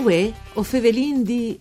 Uè, 0.00 0.32
o 0.54 0.62
fevelin 0.62 1.22
di... 1.22 1.58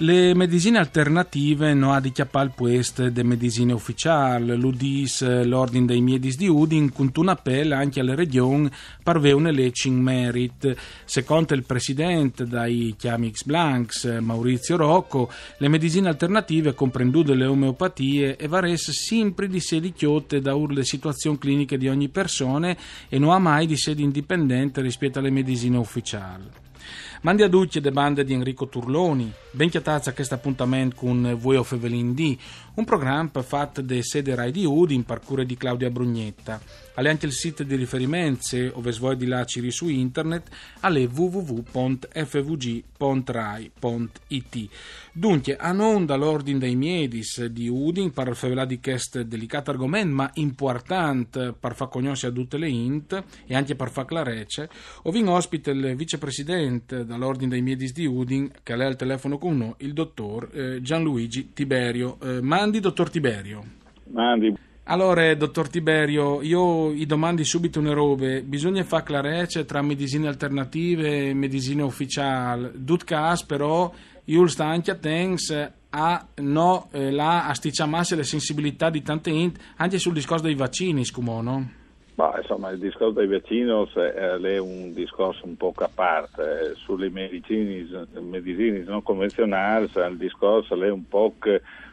Le 0.00 0.32
medicine 0.32 0.78
alternative 0.78 1.74
non 1.74 1.90
ha 1.90 1.98
di 1.98 2.12
chiappal 2.12 2.52
puest 2.54 3.08
de 3.08 3.24
medicine 3.24 3.72
ufficiali, 3.72 4.56
l'UDIS, 4.56 5.42
l'Ordine 5.44 5.86
dei 5.86 6.00
Miedis 6.00 6.36
di 6.36 6.46
Udin, 6.46 6.92
con 6.92 7.10
un 7.12 7.28
appello 7.28 7.74
anche 7.74 7.98
alle 7.98 8.14
regioni 8.14 8.70
parve 9.02 9.32
un 9.32 9.48
election 9.48 9.96
merit. 9.96 10.72
Secondo 11.04 11.54
il 11.54 11.64
presidente 11.64 12.46
dai 12.46 12.94
chiami 12.96 13.32
X 13.32 13.42
Blanks, 13.42 14.18
Maurizio 14.20 14.76
Rocco, 14.76 15.32
le 15.56 15.66
medicine 15.66 16.06
alternative 16.06 16.74
comprenduto 16.74 17.34
le 17.34 17.46
omeopatie 17.46 18.36
e 18.36 18.46
vares 18.46 18.92
sempre 18.92 19.48
di 19.48 19.58
sedi 19.58 19.92
chiotte 19.92 20.40
da 20.40 20.54
urle 20.54 20.84
situazioni 20.84 21.38
cliniche 21.38 21.76
di 21.76 21.88
ogni 21.88 22.08
persona 22.08 22.76
e 23.08 23.18
non 23.18 23.30
ha 23.30 23.38
mai 23.40 23.66
di 23.66 23.76
sedi 23.76 24.04
indipendente 24.04 24.80
rispetto 24.80 25.18
alle 25.18 25.30
medicine 25.30 25.76
ufficiali. 25.76 26.66
Mandi 27.20 27.42
a 27.42 27.48
ducce 27.48 27.80
de 27.80 27.90
bande 27.90 28.22
di 28.22 28.32
Enrico 28.32 28.68
Turloni, 28.68 29.32
ben 29.50 29.68
chiatazza 29.68 30.12
questo 30.12 30.34
appuntamento 30.34 30.94
con 30.94 31.36
Voi 31.36 31.56
of 31.56 31.72
Evelyn 31.72 32.14
D, 32.14 32.36
un 32.74 32.84
programma 32.84 33.42
fatto 33.42 33.82
da 33.82 34.00
sede 34.02 34.36
Rai 34.36 34.52
di 34.52 34.64
Udi 34.64 34.94
in 34.94 35.02
parcure 35.02 35.44
di 35.44 35.56
Claudia 35.56 35.90
Brugnetta. 35.90 36.60
Alle 36.94 37.10
anche 37.10 37.26
il 37.26 37.32
sito 37.32 37.64
di 37.64 37.74
riferimento, 37.74 38.56
ove 38.72 38.92
svoi 38.92 39.16
di 39.16 39.26
laciri 39.26 39.72
su 39.72 39.88
internet, 39.88 40.48
alle 40.80 41.06
www.fvg.rai.it. 41.06 41.98
Dunque, 45.12 45.56
a 45.56 45.72
non 45.72 46.06
dall'ordine 46.06 46.58
dei 46.58 46.76
miedis 46.76 47.44
di 47.46 47.68
Udin, 47.68 48.12
per 48.12 48.36
favelà 48.36 48.64
di 48.64 48.80
questo 48.80 49.22
delicato 49.24 49.70
argomento, 49.70 50.14
ma 50.14 50.30
importante 50.34 51.52
per 51.58 51.74
far 51.74 51.88
conoscere 51.88 52.32
a 52.32 52.34
tutte 52.34 52.58
le 52.58 52.68
int 52.68 53.24
e 53.46 53.54
anche 53.54 53.74
per 53.74 53.90
far 53.90 54.04
clarece, 54.04 54.68
ho 55.02 55.16
in 55.16 55.28
ospite 55.28 55.70
il 55.70 55.94
vicepresidente 55.96 57.04
dall'ordine 57.08 57.50
dei 57.50 57.62
miedis 57.62 57.92
di 57.92 58.06
Udin, 58.06 58.50
che 58.62 58.74
è 58.74 58.84
al 58.84 58.94
telefono 58.94 59.38
con 59.38 59.56
noi, 59.56 59.74
il 59.78 59.92
dottor 59.92 60.48
eh, 60.52 60.82
Gianluigi 60.82 61.52
Tiberio. 61.52 62.18
Eh, 62.22 62.40
mandi, 62.40 62.78
dottor 62.78 63.10
Tiberio. 63.10 63.64
Mandi. 64.12 64.54
Allora, 64.84 65.34
dottor 65.34 65.68
Tiberio, 65.68 66.40
io 66.40 66.92
gli 66.92 67.04
domandi 67.04 67.44
subito 67.44 67.78
una 67.78 67.92
robe. 67.92 68.42
Bisogna 68.42 68.84
fare 68.84 69.02
clarezza 69.02 69.64
tra 69.64 69.82
medicine 69.82 70.28
alternative 70.28 71.28
e 71.28 71.34
medicine 71.34 71.82
ufficiali. 71.82 72.70
Dut 72.74 73.04
cas, 73.04 73.42
però, 73.42 73.92
io 74.24 74.46
sto 74.46 74.62
anche 74.62 74.90
attento 74.90 75.72
a 75.90 76.26
no, 76.36 76.88
eh, 76.92 77.10
là, 77.10 77.46
a 77.46 77.54
sticciamarsi 77.54 78.14
le 78.16 78.24
sensibilità 78.24 78.88
di 78.88 79.02
tante 79.02 79.30
int, 79.30 79.58
anche 79.76 79.98
sul 79.98 80.12
discorso 80.12 80.44
dei 80.44 80.54
vaccini, 80.54 81.04
scumo, 81.04 81.42
no? 81.42 81.70
Ma, 82.18 82.34
insomma, 82.36 82.70
il 82.70 82.80
discorso 82.80 83.12
dei 83.12 83.28
vaccini 83.28 83.70
è 83.70 84.58
un 84.58 84.92
discorso 84.92 85.46
un 85.46 85.56
po' 85.56 85.72
a 85.76 85.88
parte. 85.92 86.74
Sulle 86.74 87.10
medicine, 87.10 87.86
non 88.84 89.02
convenzionali 89.04 89.88
il 89.94 90.16
discorso 90.16 90.74
è 90.82 90.90
un 90.90 91.06
po' 91.06 91.32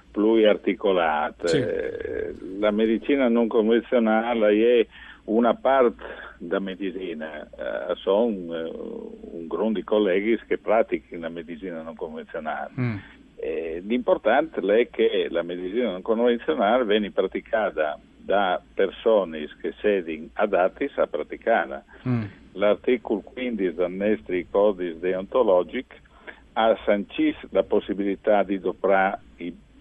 pluriarticolate. 0.10 1.48
Sì. 1.48 2.60
La 2.60 2.72
medicina 2.72 3.28
non 3.28 3.48
convenzionale 3.48 4.80
è 4.80 4.88
una 5.26 5.54
parte 5.54 6.04
da 6.40 6.58
medicina, 6.58 7.44
eh, 7.44 7.96
sono 7.98 8.26
un 8.26 9.46
gruppo 9.48 9.74
di 9.74 9.84
colleghi 9.84 10.40
che 10.48 10.58
praticano 10.58 11.22
la 11.22 11.30
medicina 11.30 11.84
non 11.84 11.96
convenzionale. 11.96 12.72
Mm. 12.80 12.96
Eh, 13.36 13.84
l'importante 13.86 14.60
è 14.60 14.90
che 14.90 15.28
la 15.30 15.44
medicina 15.44 15.92
non 15.92 16.02
convenzionale 16.02 16.84
viene 16.84 17.12
praticata 17.12 18.00
da 18.26 18.60
persone 18.74 19.48
che 19.62 19.74
sono 19.80 20.28
adatti 20.34 20.90
a 20.96 21.08
praticarla. 21.08 21.84
Mm. 22.08 22.24
L'articolo 22.54 23.20
15 23.22 23.74
del 23.74 23.92
nostro 23.92 24.36
codice 24.50 25.00
deontologico 25.00 25.94
ha 26.54 26.76
sancito 26.86 27.48
la 27.52 27.64
possibilità 27.64 28.44
di 28.44 28.60
doprare 28.60 29.20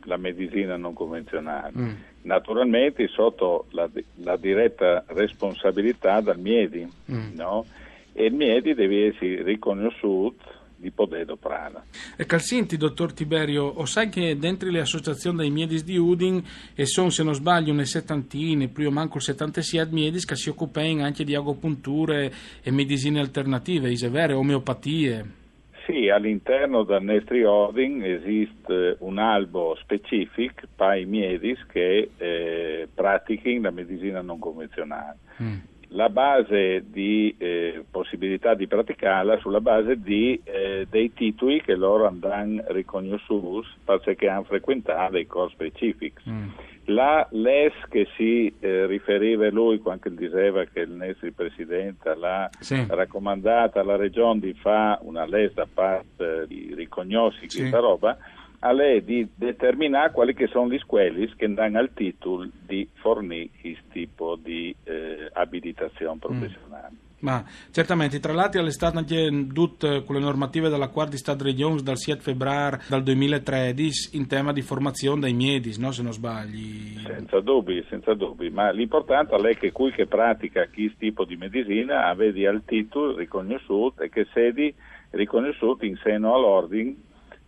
la 0.07 0.17
medicina 0.19 0.77
non 0.77 0.93
convenzionale. 0.93 1.73
Mm. 1.77 1.93
Naturalmente 2.23 3.07
sotto 3.09 3.67
la, 3.71 3.89
la, 4.17 4.37
diretta 4.37 5.05
responsabilità 5.09 6.21
del 6.21 6.39
Miedi, 6.39 6.87
mm. 7.11 7.35
no? 7.35 7.65
e 8.13 8.27
il 8.27 8.35
Miedi 8.35 8.75
deve 8.75 9.09
essere 9.09 9.43
riconosciuto 9.43 10.63
di 10.85 10.91
poter 10.91 11.31
operare. 11.31 11.85
E 12.15 12.27
calcinti, 12.27 12.77
dottor 12.77 13.15
Tiberio, 13.15 13.65
o 13.65 13.87
sai 13.87 14.11
che 14.11 14.37
dentro 14.37 14.69
le 14.69 14.81
associazioni 14.81 15.39
dei 15.39 15.51
Miedis 15.51 15.83
di 15.83 15.97
Udin 15.97 16.43
e 16.75 16.85
sono, 16.85 17.09
se 17.09 17.23
non 17.23 17.33
sbaglio, 17.33 17.73
une 17.73 17.87
settantine, 17.87 18.69
più 18.69 18.89
o 18.89 18.91
manco 18.91 19.17
il 19.17 19.23
76 19.23 19.89
Miedis 19.91 20.27
che 20.27 20.37
si 20.37 20.51
occupano 20.51 21.03
anche 21.03 21.25
di 21.25 21.35
agopunture 21.35 22.31
e 22.63 22.71
medicine 22.71 23.19
alternative, 23.19 23.91
is 23.91 24.07
vere, 24.11 24.35
omeopatie. 24.35 25.43
Sì, 25.87 26.09
all'interno 26.09 26.83
del 26.83 27.03
nostro 27.03 27.51
ordine 27.51 28.17
esiste 28.17 28.97
un 29.01 29.19
albo 29.19 29.77
specifico, 29.81 30.67
Pai 30.75 31.07
Miedis, 31.07 31.65
che 31.67 32.11
eh, 32.17 32.89
pratichi 32.93 33.59
la 33.61 33.71
medicina 33.71 34.21
non 34.21 34.39
convenzionale. 34.39 35.17
Mm. 35.43 35.57
La 35.95 36.09
base 36.09 36.85
di 36.91 37.35
eh, 37.39 37.85
possibilità 37.89 38.55
di 38.55 38.67
praticarla 38.67 39.39
sulla 39.39 39.61
base 39.61 40.01
di, 40.01 40.41
eh, 40.43 40.87
dei 40.91 41.13
titoli 41.13 41.63
che 41.63 41.77
loro 41.77 42.07
andranno 42.07 42.65
riconosciuti 42.67 43.69
perché 43.85 44.29
hanno 44.29 44.43
frequentato 44.43 45.13
dei 45.13 45.27
corsi 45.27 45.55
specifici. 45.55 46.29
Mm. 46.29 46.49
La 46.87 47.27
LES 47.31 47.73
che 47.89 48.09
si 48.17 48.53
eh, 48.59 48.87
riferiva 48.87 49.49
lui 49.51 49.79
quando 49.79 50.09
diceva 50.11 50.65
che 50.65 50.81
il 50.81 50.91
nostro 50.91 51.31
Presidente 51.33 52.15
l'ha 52.15 52.51
sì. 52.59 52.85
raccomandata 52.89 53.81
alla 53.81 53.97
Regione 53.97 54.41
di 54.41 54.53
fare 54.55 54.99
una 55.03 55.25
LES 55.27 55.55
da 55.55 55.67
parte 55.73 56.45
di 56.49 56.75
riconoscere 56.75 57.49
sì. 57.49 57.61
questa 57.61 57.79
roba, 57.79 58.19
a 58.65 58.73
lei 58.73 59.05
di 59.05 59.29
determinare 59.35 60.11
quali 60.11 60.35
che 60.35 60.47
sono 60.47 60.71
gli 60.71 60.79
squelis 60.79 61.35
che 61.37 61.53
danno 61.53 61.79
al 61.79 61.93
titolo 61.93 62.49
di 62.67 62.89
fornire 62.95 63.51
questo 63.61 63.83
tipo 63.93 64.37
di 64.37 64.75
eh, 64.85 65.29
abilitazione 65.57 66.19
professionale. 66.19 66.91
Mm. 66.91 67.03
Ma 67.25 67.43
certamente, 67.71 68.21
tra 68.21 68.35
l'altro 68.35 68.61
all'estate 68.61 68.99
anche 68.99 69.47
tutte 69.53 70.05
con 70.05 70.17
le 70.17 70.21
normative 70.21 70.69
della 70.69 70.89
Quarta 70.89 71.17
Stat 71.17 71.41
Regions 71.41 71.83
dal 71.83 71.97
7 71.97 72.21
febbraio 72.21 72.81
del 72.87 73.03
2013 73.03 74.17
in 74.17 74.27
tema 74.27 74.53
di 74.53 74.61
formazione 74.61 75.21
dai 75.21 75.33
miedis, 75.33 75.79
no? 75.79 75.91
se 75.91 76.03
non 76.03 76.13
sbagli. 76.13 76.99
Senza 77.03 77.41
dubbi, 77.41 77.83
senza 77.89 78.13
dubbi, 78.13 78.51
ma 78.51 78.71
l'importante 78.71 79.35
è 79.37 79.57
che 79.57 79.73
qui 79.73 79.91
che 79.93 80.07
pratica 80.07 80.69
questo 80.69 80.97
tipo 80.99 81.25
di 81.25 81.37
medicina 81.37 82.09
avedi 82.09 82.45
al 82.45 82.63
titolo 82.67 83.17
riconosciuto 83.17 84.03
e 84.03 84.11
che 84.11 84.27
sedi 84.35 84.75
riconosciuti 85.11 85.87
in 85.87 85.97
seno 86.03 86.35
all'ordine 86.35 86.95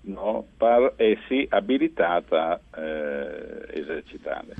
no, 0.07 0.47
per 0.57 0.95
essi 0.97 1.47
abilitata 1.49 2.61
eh, 2.75 3.81
esercitare. 3.81 4.55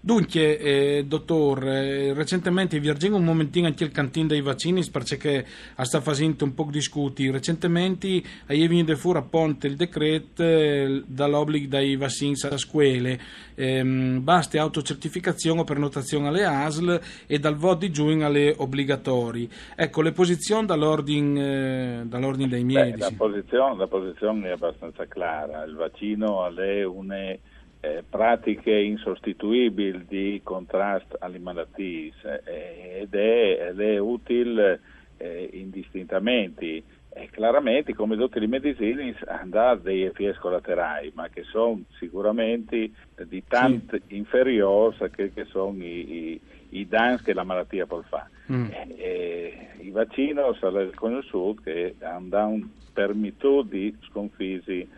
Dunque, 0.00 0.58
eh, 0.58 1.04
dottor, 1.06 1.64
eh, 1.64 2.12
recentemente 2.12 2.80
vi 2.80 2.88
argengo 2.88 3.16
un 3.16 3.24
momentino 3.24 3.66
anche 3.66 3.84
il 3.84 3.92
cantino 3.92 4.28
dei 4.28 4.40
vaccini 4.40 4.84
perché 4.90 5.46
sta 5.82 6.00
facendo 6.00 6.44
un 6.44 6.54
po' 6.54 6.66
discuti. 6.70 7.30
Recentemente 7.30 8.22
è 8.46 8.56
venuto 8.66 8.96
fuori 8.96 9.18
appunto 9.18 9.66
il 9.66 9.76
decreto 9.76 10.42
eh, 10.42 11.02
dall'obbligo 11.06 11.68
dei 11.68 11.96
vaccini 11.96 12.34
a 12.50 12.56
scuole. 12.56 13.18
Ehm, 13.54 14.22
basta 14.24 14.60
autocertificazione 14.60 15.60
o 15.60 15.64
prenotazione 15.64 16.28
alle 16.28 16.44
ASL 16.44 17.00
e 17.26 17.38
dal 17.38 17.56
voto 17.56 17.78
di 17.78 17.90
giugno 17.90 18.26
alle 18.26 18.54
obbligatori. 18.56 19.48
Ecco, 19.76 20.02
le 20.02 20.12
posizioni 20.12 20.66
dall'ordine, 20.66 22.00
eh, 22.00 22.02
dall'ordine 22.06 22.48
dei 22.48 22.64
medici. 22.64 22.98
Beh, 22.98 22.98
la, 22.98 23.12
posizione, 23.16 23.76
la 23.76 23.86
posizione 23.86 24.48
è 24.48 24.52
abbastanza 24.52 24.91
clara. 25.08 25.64
Il 25.64 25.74
vaccino 25.74 26.46
è 26.54 26.84
una 26.84 27.36
eh, 27.84 28.04
pratiche 28.08 28.70
insostituibili 28.70 30.04
di 30.06 30.40
contrasto 30.44 31.16
alle 31.18 31.38
malattie 31.38 32.12
eh, 32.44 33.00
ed, 33.00 33.14
è, 33.14 33.74
è, 33.74 33.98
utile 33.98 34.80
eh, 35.16 35.50
indistintamente. 35.52 36.82
E 37.14 37.28
chiaramente, 37.30 37.92
come 37.92 38.16
tutte 38.16 38.38
le 38.38 38.46
medicine, 38.46 39.14
hanno 39.26 39.74
dei 39.74 40.04
effetti 40.04 40.38
collaterali, 40.38 41.12
ma 41.14 41.28
che 41.28 41.42
sono 41.42 41.82
sicuramente 41.98 42.90
di 43.26 43.42
tanto 43.46 43.98
sì. 44.06 44.16
inferiori 44.16 44.96
a 45.00 45.10
quelli 45.10 45.32
che 45.32 45.44
sono 45.44 45.76
i, 45.82 46.12
i, 46.12 46.40
i, 46.70 46.88
danni 46.88 47.20
che 47.22 47.34
la 47.34 47.44
malattia 47.44 47.84
può 47.84 48.00
fare. 48.08 48.30
Mm. 48.50 48.66
E, 48.96 49.68
I 49.80 49.90
vaccini 49.90 50.40
sono 50.58 50.80
riconosciuti 50.80 51.62
che 51.64 51.94
hanno 52.00 52.46
un 52.46 52.68
permesso 52.92 53.62
di 53.62 53.94
sconfiggere 54.08 54.88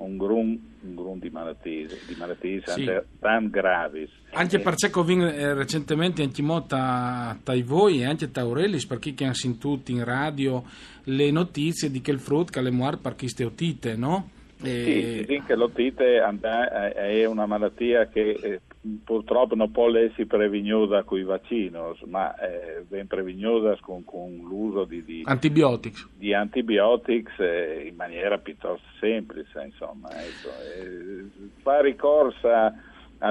un 0.00 0.16
grum, 0.16 0.58
un 0.82 0.94
grum 0.94 1.18
di 1.18 1.30
malattie, 1.30 1.86
di 2.06 2.14
malattie 2.16 2.62
sì. 2.64 2.90
tan 3.18 3.48
gravi. 3.48 4.08
Anche 4.32 4.56
eh, 4.56 4.60
perché 4.60 4.90
ho 4.92 5.06
eh, 5.08 5.54
recentemente 5.54 6.22
anche 6.22 6.42
molta 6.42 7.38
tra 7.42 7.54
voi 7.64 8.00
e 8.00 8.06
anche 8.06 8.30
tra 8.30 8.42
Aurelis, 8.42 8.86
perché 8.86 9.14
che 9.14 9.24
hanno 9.24 9.34
sentito 9.34 9.90
in 9.90 10.04
radio 10.04 10.64
le 11.04 11.30
notizie 11.30 11.90
di 11.90 12.00
che 12.00 12.10
il 12.10 12.20
frutto 12.20 12.52
che 12.52 12.62
le 12.62 12.70
muore 12.70 12.96
per 12.96 13.14
queste 13.14 13.44
otite, 13.44 13.94
no? 13.96 14.30
Sì, 14.62 15.42
che 15.46 15.54
l'otite 15.54 16.18
è 16.18 17.24
una 17.24 17.46
malattia 17.46 18.06
che 18.08 18.60
purtroppo 19.04 19.54
non 19.54 19.70
può 19.70 19.94
essere 19.94 20.26
prevenuta 20.26 21.02
con 21.02 21.18
i 21.18 21.22
vaccini, 21.22 21.70
ma 22.06 22.34
eh, 22.36 22.84
ben 22.88 23.06
prevenuta 23.06 23.76
con, 23.80 24.04
con, 24.04 24.40
l'uso 24.42 24.84
di, 24.84 25.04
di 25.04 25.22
antibiotici, 25.24 26.06
di 26.16 26.32
antibiotics 26.32 27.38
eh, 27.38 27.86
in 27.88 27.94
maniera 27.94 28.38
piuttosto 28.38 28.86
semplice. 28.98 29.62
Insomma, 29.62 30.08
ecco. 30.10 30.48
eh, 30.74 31.24
fa 31.62 31.80
ricorso 31.80 32.48
a, 32.48 32.72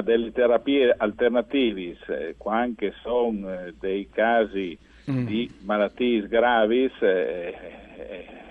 delle 0.01 0.31
terapie 0.31 0.93
alternative, 0.95 1.97
eh, 2.07 2.35
anche 2.45 2.93
sono 3.01 3.51
eh, 3.51 3.73
dei 3.79 4.07
casi 4.11 4.77
mm. 5.09 5.25
di 5.25 5.51
malattie 5.63 6.27
gravi, 6.27 6.91
eh, 6.99 7.55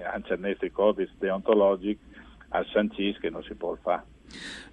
anche 0.03 0.37
nei 0.37 0.57
codici 0.73 1.13
deontologici, 1.17 1.99
al 2.49 2.67
Sancis 2.67 3.19
che 3.19 3.31
non 3.31 3.43
si 3.43 3.55
può 3.55 3.75
fare. 3.77 4.07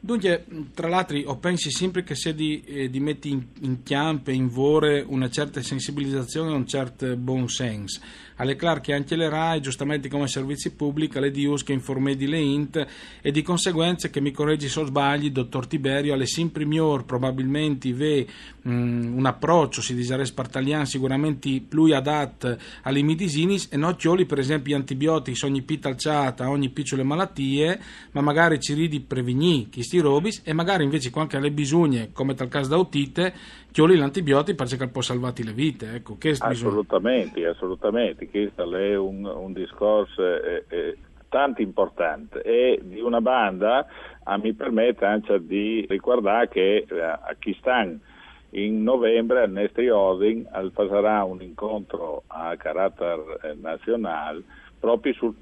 Dunque, 0.06 0.46
tra 0.76 0.88
l'altro, 0.88 1.18
ho 1.26 1.38
pensi 1.38 1.72
sempre 1.72 2.04
che 2.04 2.14
se 2.14 2.36
di, 2.36 2.62
eh, 2.64 2.90
di 2.92 3.00
metti 3.00 3.30
in, 3.30 3.44
in 3.62 3.82
campo 3.82 4.30
e 4.30 4.34
in 4.34 4.50
vore 4.50 5.04
una 5.08 5.32
certa 5.32 5.64
sensibilizzazione 5.64 6.52
e 6.52 6.54
un 6.54 6.68
certo 6.68 7.16
buon 7.18 7.50
senso. 7.50 8.02
Alle 8.38 8.58
clar 8.58 8.82
che 8.82 8.94
anche 8.94 9.16
le 9.16 9.30
RAI, 9.30 9.62
giustamente 9.62 10.10
come 10.10 10.28
servizi 10.28 10.74
pubblici, 10.74 11.20
le 11.20 11.32
DIUS 11.32 11.64
che 11.64 11.72
informedi 11.72 12.28
le 12.28 12.40
INT 12.40 12.88
e 13.22 13.32
di 13.32 13.42
conseguenza 13.42 14.10
che 14.10 14.20
mi 14.20 14.32
correggi 14.32 14.68
se 14.68 14.86
sbagli, 14.86 15.32
dottor 15.32 15.68
Tiberio, 15.68 16.14
alle 16.14 16.26
sempre 16.26 16.66
miglior 16.66 17.06
probabilmente 17.06 17.94
ve 17.94 18.28
um, 18.64 19.14
un 19.16 19.26
approccio, 19.26 19.82
si 19.82 19.96
dice 19.96 20.26
spartalian, 20.26 20.86
sicuramente 20.86 21.64
più 21.66 21.84
adatto 21.94 22.58
alle 22.82 23.02
medicinis 23.04 23.70
e 23.72 23.78
non 23.78 23.96
chioli 23.96 24.26
per 24.26 24.40
esempio 24.40 24.74
gli 24.74 24.80
antibiotici 24.80 25.46
ogni 25.46 25.62
pita 25.62 25.88
alciata, 25.88 26.50
ogni 26.50 26.70
piccole 26.70 27.04
malattie, 27.04 27.80
ma 28.12 28.20
magari 28.20 28.60
ci 28.60 28.74
ridi 28.74 29.00
prevenì 29.00 29.45
chi 29.70 29.84
sti 29.84 30.00
robis 30.00 30.42
e 30.46 30.54
magari 30.54 30.84
invece 30.84 31.12
anche 31.14 31.38
alle 31.38 31.52
bisogne, 31.52 32.12
come 32.12 32.34
tal 32.34 32.48
caso 32.48 32.70
da 32.70 32.78
otite, 32.78 33.34
chioli 33.72 33.98
l'antibiotico 33.98 34.64
perché 34.64 34.88
può 34.88 35.02
salvare 35.02 35.44
le 35.44 35.54
vite. 35.54 35.94
Ecco, 35.96 36.18
assolutamente, 36.40 37.34
bisogna... 37.36 37.52
assolutamente, 37.52 38.30
questo 38.30 38.76
è 38.76 38.96
un, 38.98 39.26
un 39.26 39.54
discorso 39.54 40.22
eh, 40.22 40.64
eh, 40.68 40.98
tanto 41.30 41.62
importante 41.62 42.42
e 42.42 42.80
di 42.84 43.00
una 43.02 43.22
banda 43.22 43.86
a 44.24 44.38
mi 44.38 44.54
permette 44.54 45.06
anche 45.06 45.46
di 45.46 45.86
ricordare 45.88 46.50
che 46.50 46.86
eh, 46.90 47.00
a 47.00 47.36
Kistan 47.38 48.00
in 48.52 48.84
novembre 48.84 49.42
al 49.42 49.52
Nestri 49.52 49.90
Odin 49.90 50.48
farà 50.72 51.24
un 51.24 51.42
incontro 51.42 52.24
a 52.28 52.56
carattere 52.56 53.40
eh, 53.44 53.56
nazionale 53.60 54.44
proprio 54.80 55.14
sul 55.14 55.36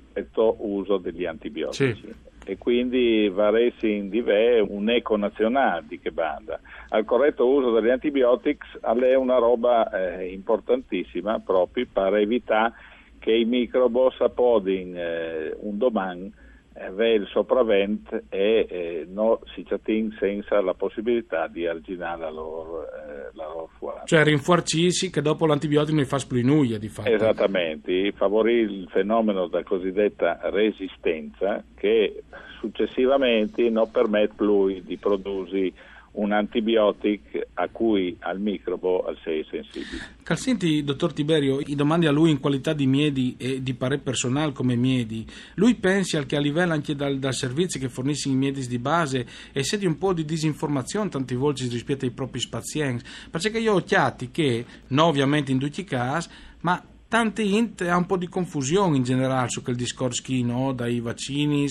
uso 0.57 0.97
degli 0.97 1.25
antibiotici. 1.25 1.95
Sì 1.95 2.31
e 2.45 2.57
quindi 2.57 3.29
varesi 3.29 3.91
in 3.91 4.09
dive 4.09 4.59
un 4.59 4.89
eco 4.89 5.15
nazionale 5.15 5.85
di 5.87 5.99
che 5.99 6.11
banda. 6.11 6.59
Al 6.89 7.05
corretto 7.05 7.47
uso 7.47 7.71
degli 7.71 7.89
antibiotici 7.89 8.57
è 8.81 9.15
una 9.15 9.37
roba 9.37 9.89
eh, 9.89 10.31
importantissima 10.31 11.39
proprio 11.39 11.87
per 11.91 12.15
evitare 12.15 12.73
che 13.19 13.31
i 13.31 13.45
microbos 13.45 14.19
appodin 14.19 14.95
eh, 14.97 15.55
un 15.61 15.77
domani 15.77 16.31
eh, 16.73 17.13
il 17.13 17.27
sopravvento 17.27 18.21
e 18.29 18.67
eh, 18.69 19.07
non 19.07 19.37
si 19.53 19.65
ciatin 19.65 20.15
senza 20.19 20.61
la 20.61 20.73
possibilità 20.73 21.47
di 21.47 21.67
arginare 21.67 22.21
la 22.21 22.29
loro, 22.29 22.83
eh, 22.83 23.29
la 23.33 23.45
loro 23.45 23.69
fuori. 23.77 23.99
Cioè 24.05 24.23
rinforcisci 24.23 25.09
che 25.09 25.21
dopo 25.21 25.45
l'antibiotico 25.45 25.95
ne 25.95 26.05
fa 26.05 26.17
splinuia 26.17 26.77
di 26.77 26.89
fatto. 26.89 27.09
Esattamente, 27.09 28.11
favorire 28.13 28.71
il 28.71 28.87
fenomeno 28.89 29.47
della 29.47 29.63
cosiddetta 29.63 30.39
resistenza 30.43 31.63
che 31.75 32.23
successivamente 32.59 33.69
non 33.69 33.91
permette 33.91 34.33
più 34.35 34.81
di 34.81 34.97
produrre 34.97 35.71
un 36.13 36.31
antibiotico 36.31 37.39
a 37.55 37.67
cui 37.69 38.15
al 38.19 38.39
microbo 38.39 39.05
sei 39.23 39.45
sensibile. 39.49 40.15
Calsenti, 40.23 40.83
dottor 40.83 41.13
Tiberio, 41.13 41.59
i 41.59 41.75
domandi 41.75 42.05
a 42.05 42.11
lui 42.11 42.29
in 42.29 42.39
qualità 42.39 42.73
di 42.73 42.85
miedi 42.85 43.35
e 43.37 43.63
di 43.63 43.73
parere 43.73 44.01
personale 44.01 44.51
come 44.51 44.75
miedi. 44.75 45.25
Lui 45.55 45.75
pensa 45.75 46.23
che 46.25 46.35
a 46.35 46.39
livello 46.39 46.73
anche 46.73 46.95
dal, 46.95 47.17
dal 47.17 47.33
servizio 47.33 47.79
che 47.79 47.89
fornisce 47.89 48.29
i 48.29 48.35
miedi 48.35 48.65
di 48.67 48.79
base 48.79 49.25
e 49.51 49.63
sedi 49.63 49.85
un 49.85 49.97
po' 49.97 50.13
di 50.13 50.25
disinformazione 50.25 51.09
tanti 51.09 51.35
volte 51.35 51.67
rispetto 51.67 52.05
ai 52.05 52.11
propri 52.11 52.41
pazienti, 52.49 53.03
perché 53.29 53.57
io 53.57 53.73
ho 53.73 53.83
chiati 53.83 54.29
che, 54.31 54.65
non 54.87 55.07
ovviamente 55.07 55.51
in 55.51 55.59
tutti 55.59 55.81
i 55.81 55.85
casi, 55.85 56.29
ma 56.61 56.81
tante 57.13 57.43
int 57.43 57.81
ha 57.81 57.95
un 57.95 58.07
po' 58.07 58.17
di 58.17 58.27
confusione 58.27 58.97
in 58.97 59.03
generale 59.03 59.47
su 59.47 59.61
quel 59.61 59.75
discorso 59.75 60.23
che 60.25 60.41
no, 60.41 60.73
dai 60.73 60.99
vaccini, 60.99 61.67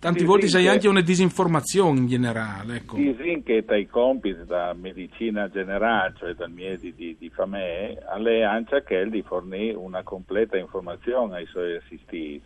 tanti 0.00 0.24
volte 0.24 0.48
sai 0.48 0.66
anche 0.66 0.88
una 0.88 1.00
disinformazione 1.00 2.00
in 2.00 2.08
generale. 2.08 2.78
Ecco. 2.78 2.96
Disin 2.96 3.44
che 3.44 3.62
dai 3.64 3.86
compiti 3.86 4.44
da 4.46 4.74
medicina 4.76 5.48
generale, 5.48 6.14
cioè 6.18 6.34
dal 6.34 6.50
miedi 6.50 6.92
di, 6.92 7.14
di 7.16 7.30
FAME, 7.30 7.98
alle 8.04 8.42
anche 8.42 8.82
che 8.82 9.08
di 9.08 9.22
fornire 9.22 9.76
una 9.76 10.02
completa 10.02 10.56
informazione 10.56 11.36
ai 11.36 11.46
suoi 11.46 11.76
assistiti. 11.76 12.42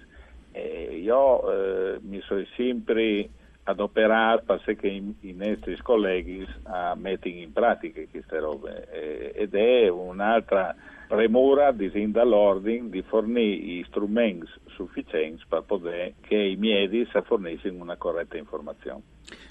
E 0.52 1.00
io 1.02 1.50
eh, 1.94 1.98
mi 2.02 2.20
sono 2.26 2.44
sempre 2.56 3.26
adoperato 3.64 4.60
perché 4.64 4.88
i, 4.88 5.14
i 5.20 5.32
nostri 5.32 5.76
colleghi 5.82 6.46
a 6.64 6.94
mettere 6.94 7.34
in 7.36 7.52
pratica 7.52 8.00
queste 8.10 8.38
robe 8.38 9.32
ed 9.32 9.54
è 9.54 9.88
un'altra 9.88 10.74
premura 11.06 11.72
disin 11.72 12.12
dall'ordine 12.12 12.88
di 12.88 13.02
fornire 13.02 13.84
strumenti 13.86 14.46
sufficienti 14.66 15.44
per 15.48 15.62
poter 15.62 16.14
che 16.20 16.36
i 16.36 16.56
miei 16.56 17.06
fornissero 17.24 17.74
una 17.74 17.96
corretta 17.96 18.36
informazione. 18.36 19.02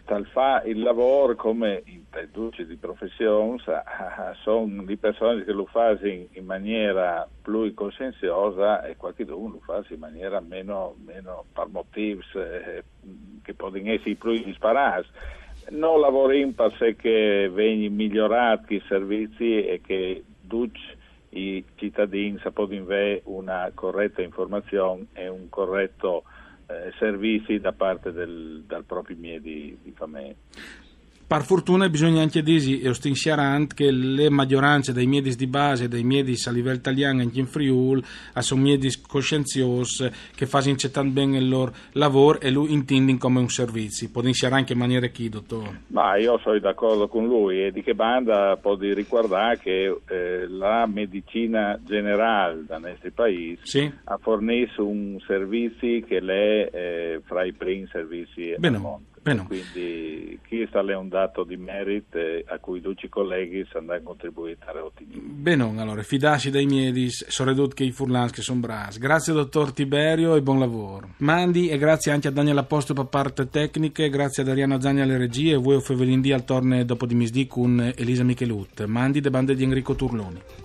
Tal 0.06 0.25
fa 0.27 0.62
il 0.63 0.81
lavoro 0.81 1.36
come 1.36 1.81
in 1.86 2.04
duce 2.31 2.65
di 2.68 2.75
professione 2.75 3.57
sono 4.44 4.83
di 4.83 4.98
persone 4.98 5.45
che 5.45 5.54
lo 5.54 5.65
fanno 5.65 6.00
in 6.04 6.45
maniera 6.45 7.27
più 7.42 7.74
consenziosa 7.74 8.83
e 8.83 8.98
qualcuno 8.98 9.48
lo 9.54 9.62
fa 9.63 9.83
in 9.89 10.00
maniera 10.00 10.42
meno, 10.42 10.95
meno 11.06 11.45
per 11.54 11.68
motivi 11.69 12.21
eh, 12.36 12.83
che 13.44 13.54
possono 13.54 13.92
essere 13.92 14.16
più 14.16 14.31
disparati. 14.44 15.07
Non 15.69 16.00
lavoriamo 16.00 16.54
perché 16.78 17.50
vengono 17.50 17.95
migliorati 17.95 18.75
i 18.75 18.84
servizi 18.88 19.66
e 19.66 19.81
che 19.86 20.24
duce 20.42 20.98
i 21.30 21.63
cittadini 21.75 22.38
sapranno 22.42 22.81
avere 22.81 23.22
una 23.25 23.72
corretta 23.74 24.22
informazione 24.22 25.08
e 25.13 25.27
un 25.27 25.50
corretto 25.50 26.24
eh, 26.67 26.91
servizio 26.98 27.60
da 27.60 27.72
parte 27.72 28.12
del, 28.12 28.63
dal 28.67 28.84
proprio 28.84 29.17
mie 29.17 29.41
di, 29.41 29.77
di 29.82 29.91
famiglia. 29.91 30.36
Per 31.25 31.44
fortuna 31.44 31.89
bisogna 31.89 32.22
anche 32.22 32.44
dire, 32.44 32.82
e 32.82 32.89
ostinsiarant, 32.89 33.74
che 33.74 33.89
le 33.92 34.30
maggioranze 34.30 34.94
dei 34.94 35.08
miedis 35.08 35.36
di 35.36 35.48
base, 35.48 35.88
dei 35.88 36.03
miedis 36.03 36.48
a 36.48 36.51
livello 36.51 36.77
italiano 36.77 37.22
anche 37.22 37.39
in 37.39 37.48
Friul, 37.48 38.03
sono 38.39 38.62
miedis 38.62 39.01
coscienziosi 39.01 40.10
che 40.36 40.46
fanno 40.46 40.75
bene 41.10 41.38
il 41.38 41.50
loro 41.50 41.74
lavoro 41.94 42.39
e 42.39 42.51
lo 42.51 42.68
intendono 42.68 43.18
come 43.18 43.39
un 43.39 43.50
servizio. 43.50 44.10
Può 44.12 44.22
iniziare 44.22 44.56
anche 44.56 44.74
in 44.74 44.80
maniera 44.80 45.08
chi, 45.08 45.30
dottore? 45.30 45.82
Ma 45.88 46.18
io 46.18 46.39
sono 46.44 46.60
d'accordo 46.60 47.08
con 47.08 47.25
lui 47.25 47.63
e 47.63 47.72
di 47.72 47.82
che 47.82 47.96
banda 47.96 48.58
può 48.58 48.75
ricordare 48.75 49.58
che 49.60 49.96
eh, 50.08 50.48
la 50.48 50.86
medicina 50.86 51.80
generale 51.84 52.63
da 52.65 52.77
nostro 52.77 53.12
paese 53.13 53.60
sì. 53.63 53.92
ha 54.03 54.18
fornito 54.18 54.86
un 54.86 55.18
servizio 55.25 56.06
che 56.06 56.18
è 56.18 56.70
eh, 56.72 57.22
fra 57.24 57.44
i 57.44 57.53
primi 57.53 57.88
servizi 57.92 58.56
Bene. 58.58 58.75
al 58.75 58.82
mondo. 58.82 59.12
Bene. 59.24 59.46
Quindi 59.48 60.38
questo 60.46 60.86
è 60.86 60.96
un 60.96 61.08
dato 61.08 61.46
di 61.46 61.56
merito 61.56 62.20
a 62.46 62.60
cui 62.60 62.82
tutti 62.82 63.06
i 63.06 63.10
colleghi 63.10 63.65
hanno 63.74 63.98
contribuito 64.03 64.65
a 64.65 64.84
ottenere. 64.84 65.20
Bene, 65.22 65.82
allora 65.82 66.03
fidarsi 66.03 66.51
dai 66.51 66.65
miei 66.65 67.10
soprattutto 67.10 67.74
che 67.74 67.86
i 67.86 67.92
furlans 67.92 68.32
che 68.32 68.42
sono 68.42 68.60
bravi. 68.60 69.00
Grazie 69.00 69.32
dottor 69.32 69.72
Tiberio 69.72 70.36
e 70.36 70.42
buon 70.42 70.60
lavoro. 70.60 71.08
Mandi 71.18 71.70
e 71.70 71.77
grazie 71.77 72.12
anche 72.12 72.27
a 72.27 72.32
Daniel 72.32 72.58
Apostolo 72.58 73.01
per 73.01 73.10
parte 73.10 73.48
tecniche, 73.48 74.10
grazie 74.10 74.44
ad 74.44 74.50
Ariano 74.50 74.82
Zagni 74.82 75.01
alle 75.01 75.18
regie 75.18 75.53
e 75.53 75.58
voi 75.58 75.80
Fevelin 75.80 76.22
al 76.34 76.44
torne 76.44 76.84
dopo 76.84 77.06
di 77.06 77.15
misdì 77.15 77.48
con 77.48 77.94
Elisa 77.96 78.24
Michelut. 78.24 78.84
Mandi 78.86 79.22
de 79.22 79.30
bande 79.30 79.56
di 79.56 79.63
Enrico 79.63 79.96
Turloni. 79.96 80.62